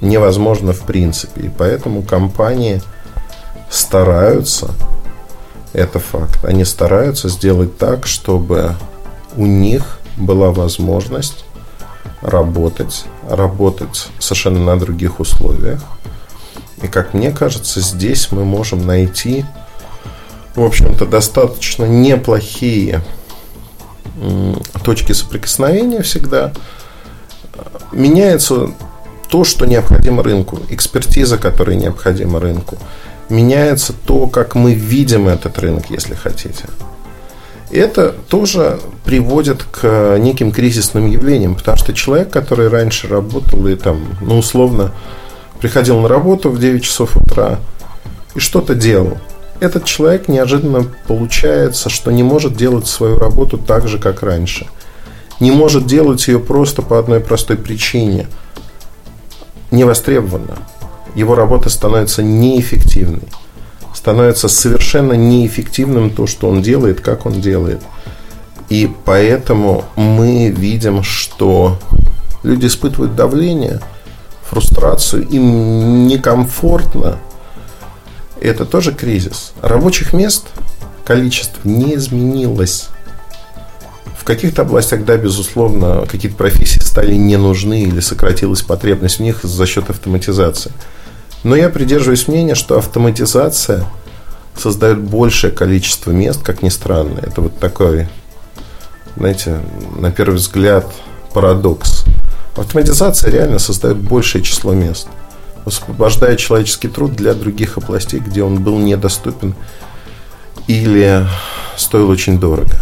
Невозможно 0.00 0.72
в 0.72 0.80
принципе. 0.80 1.42
И 1.42 1.50
поэтому 1.56 2.02
компании 2.02 2.82
стараются, 3.70 4.72
это 5.72 6.00
факт, 6.00 6.44
они 6.44 6.64
стараются 6.64 7.28
сделать 7.28 7.78
так, 7.78 8.08
чтобы 8.08 8.74
у 9.36 9.46
них 9.46 9.98
была 10.16 10.50
возможность 10.50 11.44
работать, 12.22 13.04
работать 13.28 14.08
совершенно 14.18 14.60
на 14.60 14.78
других 14.78 15.20
условиях. 15.20 15.82
И 16.82 16.88
как 16.88 17.14
мне 17.14 17.30
кажется, 17.30 17.80
здесь 17.80 18.32
мы 18.32 18.44
можем 18.44 18.86
найти, 18.86 19.44
в 20.54 20.62
общем-то, 20.62 21.06
достаточно 21.06 21.84
неплохие 21.84 23.02
точки 24.84 25.12
соприкосновения 25.12 26.02
всегда. 26.02 26.52
Меняется 27.92 28.70
то, 29.28 29.44
что 29.44 29.66
необходимо 29.66 30.22
рынку, 30.22 30.58
экспертиза, 30.68 31.38
которая 31.38 31.76
необходима 31.76 32.40
рынку. 32.40 32.76
Меняется 33.28 33.92
то, 33.92 34.26
как 34.26 34.54
мы 34.54 34.74
видим 34.74 35.28
этот 35.28 35.58
рынок, 35.58 35.90
если 35.90 36.14
хотите 36.14 36.66
это 37.78 38.14
тоже 38.28 38.80
приводит 39.04 39.62
к 39.62 40.16
неким 40.18 40.52
кризисным 40.52 41.08
явлениям, 41.10 41.54
потому 41.54 41.76
что 41.76 41.92
человек, 41.92 42.30
который 42.30 42.68
раньше 42.68 43.08
работал 43.08 43.66
и 43.66 43.76
там, 43.76 44.00
ну, 44.20 44.38
условно, 44.38 44.92
приходил 45.60 46.00
на 46.00 46.08
работу 46.08 46.50
в 46.50 46.58
9 46.58 46.82
часов 46.82 47.16
утра 47.16 47.58
и 48.34 48.40
что-то 48.40 48.74
делал, 48.74 49.18
этот 49.60 49.84
человек 49.84 50.28
неожиданно 50.28 50.86
получается, 51.06 51.90
что 51.90 52.10
не 52.10 52.22
может 52.22 52.56
делать 52.56 52.86
свою 52.86 53.18
работу 53.18 53.58
так 53.58 53.88
же, 53.88 53.98
как 53.98 54.22
раньше. 54.22 54.66
Не 55.38 55.50
может 55.50 55.86
делать 55.86 56.26
ее 56.28 56.38
просто 56.38 56.82
по 56.82 56.98
одной 56.98 57.20
простой 57.20 57.56
причине. 57.56 58.26
Не 59.70 59.84
востребована. 59.84 60.56
Его 61.14 61.34
работа 61.34 61.68
становится 61.68 62.22
неэффективной 62.22 63.28
становится 64.00 64.48
совершенно 64.48 65.12
неэффективным 65.12 66.08
то, 66.08 66.26
что 66.26 66.48
он 66.48 66.62
делает, 66.62 67.02
как 67.02 67.26
он 67.26 67.38
делает. 67.42 67.82
И 68.70 68.90
поэтому 69.04 69.84
мы 69.94 70.48
видим, 70.48 71.02
что 71.02 71.78
люди 72.42 72.64
испытывают 72.64 73.14
давление, 73.14 73.80
фрустрацию, 74.48 75.28
им 75.28 76.06
некомфортно. 76.06 77.18
Это 78.40 78.64
тоже 78.64 78.92
кризис. 78.92 79.52
Рабочих 79.60 80.14
мест 80.14 80.46
количество 81.04 81.60
не 81.68 81.94
изменилось. 81.96 82.88
В 84.18 84.24
каких-то 84.24 84.62
областях, 84.62 85.04
да, 85.04 85.18
безусловно, 85.18 86.06
какие-то 86.10 86.38
профессии 86.38 86.80
стали 86.80 87.16
не 87.16 87.36
нужны 87.36 87.82
или 87.82 88.00
сократилась 88.00 88.62
потребность 88.62 89.18
в 89.18 89.20
них 89.20 89.40
за 89.42 89.66
счет 89.66 89.90
автоматизации. 89.90 90.72
Но 91.42 91.56
я 91.56 91.70
придерживаюсь 91.70 92.28
мнения, 92.28 92.54
что 92.54 92.78
автоматизация 92.78 93.86
создает 94.56 95.00
большее 95.00 95.50
количество 95.50 96.10
мест, 96.10 96.42
как 96.42 96.62
ни 96.62 96.68
странно. 96.68 97.18
Это 97.22 97.40
вот 97.40 97.58
такой, 97.58 98.08
знаете, 99.16 99.60
на 99.96 100.10
первый 100.12 100.36
взгляд 100.36 100.86
парадокс. 101.32 102.04
Автоматизация 102.56 103.30
реально 103.30 103.58
создает 103.58 103.96
большее 103.96 104.42
число 104.42 104.74
мест, 104.74 105.08
освобождая 105.64 106.36
человеческий 106.36 106.88
труд 106.88 107.14
для 107.14 107.32
других 107.32 107.78
областей, 107.78 108.20
где 108.20 108.42
он 108.42 108.62
был 108.62 108.78
недоступен 108.78 109.54
или 110.66 111.26
стоил 111.76 112.10
очень 112.10 112.38
дорого. 112.38 112.74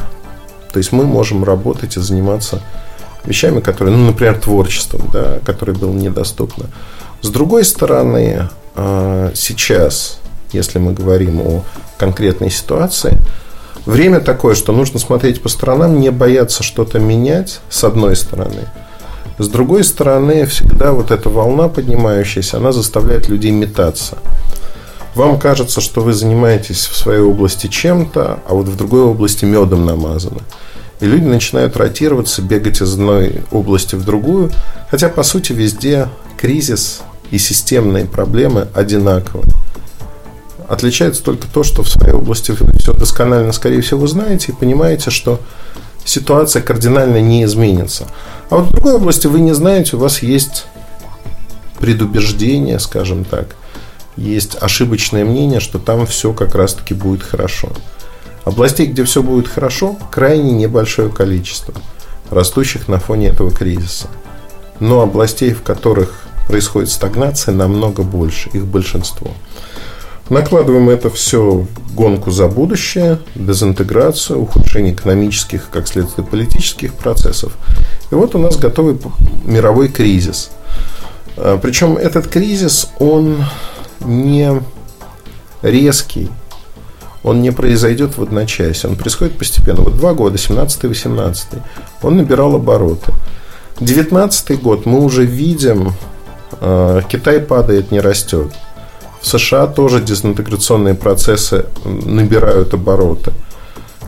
То 0.73 0.79
есть 0.79 0.93
мы 0.93 1.05
можем 1.05 1.45
работать 1.45 1.97
и 1.97 2.01
заниматься 2.01 2.61
вещами, 3.25 3.61
которые, 3.61 3.97
ну, 3.97 4.07
например, 4.07 4.39
творчеством, 4.39 5.09
да, 5.13 5.39
которое 5.45 5.73
было 5.73 5.93
недоступно. 5.93 6.67
С 7.21 7.31
другой 7.31 7.65
стороны, 7.65 8.49
а, 8.77 9.33
сейчас, 9.35 10.21
если 10.53 10.79
мы 10.79 10.93
говорим 10.93 11.41
о 11.41 11.65
конкретной 11.99 12.51
ситуации, 12.51 13.19
время 13.87 14.21
такое, 14.21 14.55
что 14.55 14.73
нужно 14.73 15.01
смотреть 15.01 15.43
по 15.43 15.49
сторонам, 15.49 15.99
не 15.99 16.11
бояться 16.11 16.63
что-то 16.63 17.01
менять, 17.01 17.61
с 17.71 17.83
одной 17.83 18.15
стороны. 18.15 18.69
С 19.39 19.49
другой 19.49 19.85
стороны, 19.85 20.47
всегда 20.47 20.93
вот 20.93 21.11
эта 21.11 21.29
волна 21.29 21.69
поднимающаяся, 21.69 22.57
она 22.59 22.73
заставляет 22.73 23.29
людей 23.29 23.51
метаться. 23.51 24.19
Вам 25.15 25.41
кажется, 25.41 25.81
что 25.81 26.01
вы 26.01 26.13
занимаетесь 26.13 26.87
в 26.87 26.97
своей 26.97 27.21
области 27.21 27.67
чем-то, 27.67 28.41
а 28.47 28.55
вот 28.55 28.69
в 28.69 28.77
другой 28.77 29.03
области 29.03 29.45
медом 29.45 29.85
намазано. 29.87 30.43
И 31.01 31.07
люди 31.07 31.25
начинают 31.25 31.77
ротироваться, 31.77 32.43
бегать 32.43 32.81
из 32.81 32.95
одной 32.95 33.43
области 33.51 33.97
в 33.97 34.05
другую, 34.05 34.51
хотя, 34.91 35.09
по 35.09 35.23
сути, 35.23 35.53
везде 35.53 36.09
кризис 36.39 37.01
и 37.31 37.39
системные 37.39 38.07
проблемы 38.07 38.69
одинаковы. 38.73 39.45
Отличается 40.69 41.23
только 41.23 41.47
то, 41.47 41.63
что 41.65 41.83
в 41.83 41.89
своей 41.89 42.15
области 42.15 42.53
вы 42.53 42.73
все 42.79 42.93
досконально, 42.93 43.53
скорее 43.53 43.81
всего, 43.81 44.07
знаете 44.07 44.53
и 44.53 44.55
понимаете, 44.55 45.11
что 45.11 45.41
ситуация 46.05 46.63
кардинально 46.63 47.21
не 47.21 47.45
изменится. 47.45 48.07
А 48.51 48.57
вот 48.57 48.69
в 48.69 48.73
другой 48.73 48.95
области 48.95 49.27
вы 49.27 49.41
не 49.41 49.55
знаете, 49.55 49.97
у 49.97 49.99
вас 49.99 50.23
есть 50.23 50.67
предубеждение, 51.81 52.79
скажем 52.79 53.25
так, 53.25 53.57
есть 54.17 54.57
ошибочное 54.61 55.25
мнение, 55.25 55.61
что 55.61 55.79
там 55.79 56.07
все 56.07 56.33
как 56.33 56.55
раз-таки 56.55 56.95
будет 56.95 57.23
хорошо. 57.23 57.71
Областей, 58.45 58.87
где 58.87 59.05
все 59.05 59.23
будет 59.23 59.49
хорошо, 59.49 59.97
крайне 60.11 60.53
небольшое 60.53 61.09
количество, 61.11 61.75
растущих 62.31 62.89
на 62.89 62.99
фоне 62.99 63.29
этого 63.29 63.51
кризиса. 63.51 64.09
Но 64.81 65.01
областей, 65.01 65.53
в 65.53 65.63
которых 65.63 66.28
происходит 66.49 66.91
стагнация, 66.91 67.55
намного 67.55 68.03
больше, 68.03 68.49
их 68.53 68.67
большинство. 68.67 69.31
Накладываем 70.31 70.91
это 70.91 71.09
все 71.09 71.67
гонку 71.95 72.31
за 72.31 72.49
будущее, 72.49 73.19
дезинтеграцию, 73.35 74.41
ухудшение 74.41 74.93
экономических, 74.93 75.71
как 75.71 75.89
следствие, 75.89 76.27
политических 76.27 76.95
процессов. 76.95 77.57
И 78.11 78.15
вот 78.15 78.35
у 78.35 78.39
нас 78.39 78.57
готовый 78.57 78.99
мировой 79.45 79.89
кризис. 79.89 80.51
А, 81.37 81.59
Причем 81.59 81.97
этот 81.97 82.29
кризис, 82.29 82.91
он 82.99 83.45
не 84.01 84.63
резкий, 85.63 86.31
он 87.23 87.41
не 87.41 87.51
произойдет 87.51 88.19
в 88.19 88.23
одночасье, 88.23 88.91
он 88.91 88.97
происходит 88.97 89.39
постепенно. 89.39 89.81
Вот 89.81 89.97
два 89.97 90.13
года, 90.13 90.37
17-18, 90.37 91.63
он 92.03 92.17
набирал 92.19 92.55
обороты. 92.55 93.13
19 93.81 94.61
год 94.61 94.87
мы 94.87 95.01
уже 95.01 95.25
видим, 95.25 95.95
Китай 96.51 97.41
падает, 97.41 97.91
не 97.91 98.01
растет. 98.01 98.53
В 99.21 99.27
США 99.27 99.67
тоже 99.67 100.01
дезинтеграционные 100.01 100.95
процессы 100.95 101.67
набирают 101.85 102.75
обороты, 102.75 103.33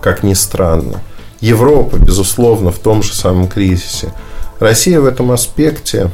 как 0.00 0.22
ни 0.22 0.34
странно. 0.34 1.00
Европа, 1.40 1.96
безусловно, 1.96 2.70
в 2.70 2.78
том 2.78 3.02
же 3.02 3.14
самом 3.14 3.48
кризисе. 3.48 4.12
Россия 4.58 5.00
в 5.00 5.06
этом 5.06 5.32
аспекте, 5.32 6.10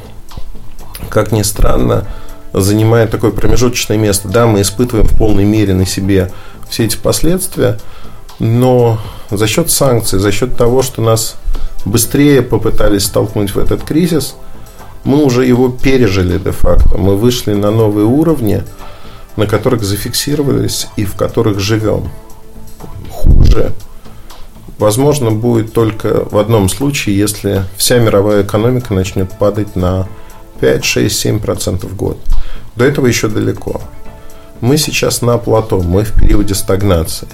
как 1.11 1.33
ни 1.33 1.43
странно, 1.43 2.07
занимает 2.53 3.11
такое 3.11 3.33
промежуточное 3.33 3.99
место. 3.99 4.29
Да, 4.29 4.47
мы 4.47 4.63
испытываем 4.63 5.07
в 5.07 5.17
полной 5.17 5.45
мере 5.45 5.75
на 5.75 5.85
себе 5.85 6.33
все 6.69 6.85
эти 6.85 6.97
последствия, 6.97 7.79
но 8.39 8.99
за 9.31 9.47
счет 9.47 9.71
санкций, 9.71 10.19
за 10.19 10.33
счет 10.33 10.57
того, 10.57 10.83
что 10.83 11.03
нас 11.03 11.37
быстрее 11.85 12.43
попытались 12.43 13.05
столкнуть 13.05 13.55
в 13.55 13.59
этот 13.59 13.83
кризис, 13.83 14.37
мы 15.07 15.23
уже 15.23 15.47
его 15.47 15.69
пережили 15.69 16.37
де-факто. 16.37 16.99
Мы 16.99 17.17
вышли 17.17 17.55
на 17.55 17.71
новые 17.71 18.07
уровни, 18.07 18.65
на 19.37 19.47
которых 19.47 19.85
зафиксировались 19.85 20.89
и 20.97 21.05
в 21.05 21.15
которых 21.15 21.61
живем. 21.61 22.11
Хуже, 23.11 23.73
возможно, 24.79 25.31
будет 25.31 25.73
только 25.73 26.25
в 26.29 26.37
одном 26.37 26.69
случае, 26.69 27.17
если 27.17 27.65
вся 27.77 27.99
мировая 28.01 28.43
экономика 28.43 28.93
начнет 28.95 29.31
падать 29.39 29.77
на 29.77 30.09
5, 30.61 30.85
6, 30.85 31.27
7% 31.27 31.87
в 31.87 31.97
год. 31.97 32.19
До 32.75 32.85
этого 32.85 33.07
еще 33.07 33.29
далеко. 33.29 33.81
Мы 34.61 34.77
сейчас 34.77 35.23
на 35.23 35.39
плато, 35.39 35.81
мы 35.81 36.03
в 36.03 36.21
периоде 36.21 36.55
стагнации. 36.55 37.29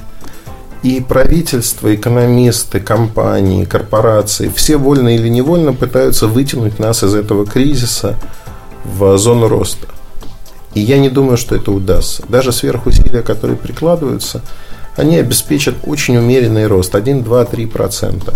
И 0.83 1.01
правительство, 1.01 1.95
экономисты, 1.95 2.81
компании, 2.81 3.65
корпорации, 3.65 4.51
все 4.55 4.77
вольно 4.77 5.15
или 5.15 5.29
невольно 5.29 5.73
пытаются 5.73 6.27
вытянуть 6.27 6.81
нас 6.81 7.05
из 7.05 7.15
этого 7.15 7.47
кризиса 7.47 8.19
в 8.85 9.17
зону 9.17 9.49
роста. 9.49 9.87
И 10.75 10.81
я 10.81 10.99
не 10.99 11.09
думаю, 11.09 11.37
что 11.37 11.55
это 11.55 11.71
удастся. 11.71 12.25
Даже 12.29 12.51
сверхусилия, 12.51 13.23
которые 13.23 13.57
прикладываются, 13.57 14.43
они 14.97 15.17
обеспечат 15.17 15.77
очень 15.85 16.17
умеренный 16.17 16.67
рост 16.67 16.95
1, 16.95 17.23
2, 17.23 17.45
3%. 17.45 18.35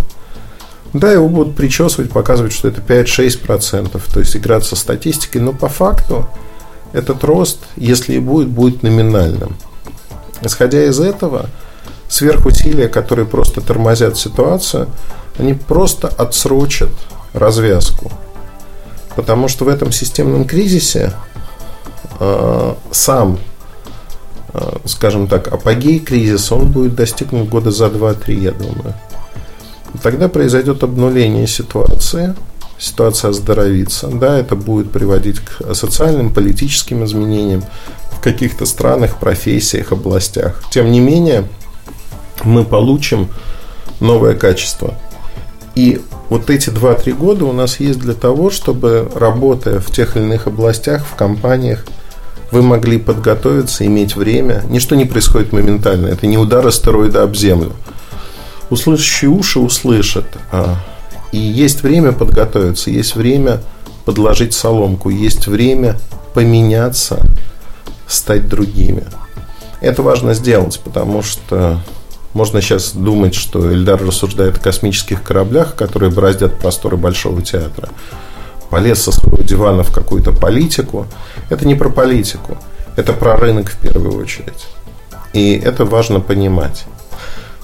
Да, 0.92 1.12
его 1.12 1.28
будут 1.28 1.56
причесывать, 1.56 2.10
показывать, 2.10 2.52
что 2.52 2.68
это 2.68 2.80
5-6%, 2.80 4.00
то 4.12 4.20
есть 4.20 4.36
играть 4.36 4.64
со 4.64 4.76
статистикой, 4.76 5.42
но 5.42 5.52
по 5.52 5.68
факту 5.68 6.26
этот 6.92 7.24
рост, 7.24 7.58
если 7.76 8.14
и 8.14 8.18
будет, 8.18 8.48
будет 8.48 8.82
номинальным. 8.82 9.56
Исходя 10.42 10.84
из 10.84 11.00
этого, 11.00 11.50
сверхусилия, 12.08 12.88
которые 12.88 13.26
просто 13.26 13.60
тормозят 13.60 14.16
ситуацию, 14.16 14.88
они 15.38 15.54
просто 15.54 16.08
отсрочат 16.08 16.90
развязку. 17.32 18.10
Потому 19.14 19.48
что 19.48 19.64
в 19.64 19.68
этом 19.68 19.92
системном 19.92 20.44
кризисе 20.44 21.12
э, 22.20 22.74
сам, 22.90 23.38
э, 24.52 24.76
скажем 24.84 25.26
так, 25.26 25.48
апогей 25.48 25.98
кризиса, 25.98 26.54
он 26.54 26.70
будет 26.70 26.94
достигнут 26.94 27.48
года 27.48 27.70
за 27.70 27.86
2-3, 27.86 28.34
я 28.34 28.52
думаю. 28.52 28.94
Тогда 30.02 30.28
произойдет 30.28 30.82
обнуление 30.82 31.46
ситуации– 31.46 32.34
ситуация 32.78 33.30
оздоровится. 33.30 34.08
Да, 34.08 34.38
это 34.38 34.56
будет 34.56 34.90
приводить 34.90 35.40
к 35.40 35.74
социальным, 35.74 36.32
политическим 36.32 37.04
изменениям 37.04 37.64
в 38.12 38.20
каких-то 38.20 38.66
странах, 38.66 39.18
профессиях, 39.18 39.92
областях. 39.92 40.62
Тем 40.70 40.90
не 40.90 41.00
менее, 41.00 41.48
мы 42.46 42.64
получим 42.64 43.28
новое 44.00 44.34
качество. 44.34 44.94
И 45.74 46.00
вот 46.30 46.48
эти 46.50 46.70
2-3 46.70 47.12
года 47.12 47.44
у 47.44 47.52
нас 47.52 47.80
есть 47.80 47.98
для 47.98 48.14
того, 48.14 48.50
чтобы, 48.50 49.10
работая 49.14 49.78
в 49.78 49.90
тех 49.90 50.16
или 50.16 50.24
иных 50.24 50.46
областях, 50.46 51.04
в 51.04 51.14
компаниях, 51.14 51.84
вы 52.50 52.62
могли 52.62 52.98
подготовиться, 52.98 53.84
иметь 53.86 54.16
время. 54.16 54.62
Ничто 54.68 54.94
не 54.94 55.04
происходит 55.04 55.52
моментально. 55.52 56.06
Это 56.06 56.26
не 56.26 56.38
удар 56.38 56.66
астероида 56.66 57.22
об 57.22 57.34
Землю. 57.34 57.72
Услышащие 58.70 59.30
уши 59.30 59.58
услышат. 59.58 60.26
А 60.50 60.76
и 61.32 61.38
есть 61.38 61.82
время 61.82 62.12
подготовиться, 62.12 62.90
есть 62.90 63.16
время 63.16 63.60
подложить 64.04 64.54
соломку, 64.54 65.10
есть 65.10 65.46
время 65.48 65.96
поменяться, 66.34 67.20
стать 68.06 68.48
другими. 68.48 69.04
Это 69.80 70.02
важно 70.02 70.32
сделать, 70.34 70.80
потому 70.82 71.22
что 71.22 71.80
можно 72.36 72.60
сейчас 72.60 72.92
думать, 72.92 73.34
что 73.34 73.72
Эльдар 73.72 73.98
рассуждает 74.04 74.58
о 74.58 74.60
космических 74.60 75.22
кораблях, 75.22 75.74
которые 75.74 76.12
бороздят 76.12 76.58
просторы 76.58 76.98
Большого 76.98 77.40
театра. 77.40 77.88
Полез 78.68 79.02
со 79.02 79.10
своего 79.10 79.42
дивана 79.42 79.82
в 79.82 79.90
какую-то 79.90 80.32
политику. 80.32 81.06
Это 81.48 81.66
не 81.66 81.74
про 81.74 81.88
политику, 81.88 82.58
это 82.94 83.14
про 83.14 83.36
рынок 83.36 83.70
в 83.70 83.78
первую 83.78 84.20
очередь. 84.20 84.66
И 85.32 85.54
это 85.54 85.86
важно 85.86 86.20
понимать. 86.20 86.84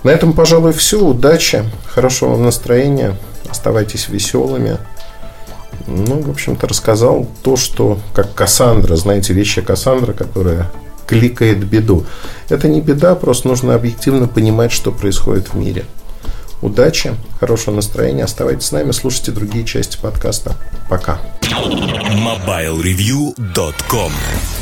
На 0.04 0.10
этом, 0.10 0.32
пожалуй, 0.32 0.72
все. 0.72 1.04
Удачи, 1.04 1.64
хорошего 1.86 2.38
настроения. 2.38 3.18
Оставайтесь 3.50 4.08
веселыми. 4.08 4.78
Ну, 5.86 6.22
в 6.22 6.30
общем-то, 6.30 6.66
рассказал 6.66 7.26
то, 7.42 7.56
что 7.56 7.98
как 8.14 8.32
Кассандра, 8.34 8.96
знаете, 8.96 9.34
вещи 9.34 9.60
Кассандра, 9.60 10.14
которая 10.14 10.70
кликает 11.06 11.64
беду. 11.64 12.06
Это 12.48 12.68
не 12.68 12.80
беда, 12.80 13.14
просто 13.14 13.48
нужно 13.48 13.74
объективно 13.74 14.28
понимать, 14.28 14.72
что 14.72 14.92
происходит 14.92 15.52
в 15.52 15.56
мире. 15.56 15.84
Удачи, 16.62 17.14
хорошего 17.40 17.74
настроения. 17.74 18.24
Оставайтесь 18.24 18.66
с 18.66 18.72
нами, 18.72 18.92
слушайте 18.92 19.32
другие 19.32 19.64
части 19.64 19.98
подкаста. 20.00 20.54
Пока. 20.88 21.18
MobileReview.com 21.42 24.12